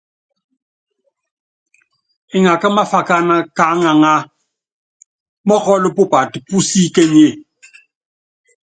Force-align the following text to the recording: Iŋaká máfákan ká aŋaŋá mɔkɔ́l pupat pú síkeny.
Iŋaká 2.37 2.67
máfákan 2.75 3.25
ká 3.57 3.63
aŋaŋá 3.73 4.13
mɔkɔ́l 5.47 5.83
pupat 5.95 6.31
pú 6.47 6.55
síkeny. 6.67 7.27